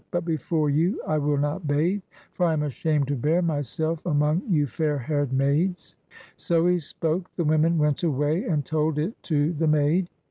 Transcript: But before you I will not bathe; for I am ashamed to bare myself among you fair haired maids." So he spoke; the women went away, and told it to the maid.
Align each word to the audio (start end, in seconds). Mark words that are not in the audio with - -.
But 0.09 0.25
before 0.25 0.71
you 0.71 0.99
I 1.07 1.19
will 1.19 1.37
not 1.37 1.67
bathe; 1.67 2.01
for 2.33 2.47
I 2.47 2.53
am 2.53 2.63
ashamed 2.63 3.07
to 3.09 3.15
bare 3.15 3.43
myself 3.43 4.03
among 4.03 4.41
you 4.49 4.65
fair 4.65 4.97
haired 4.97 5.31
maids." 5.31 5.95
So 6.37 6.65
he 6.65 6.79
spoke; 6.79 7.29
the 7.35 7.43
women 7.45 7.77
went 7.77 8.01
away, 8.01 8.45
and 8.45 8.65
told 8.65 8.97
it 8.97 9.13
to 9.21 9.53
the 9.53 9.67
maid. 9.67 10.09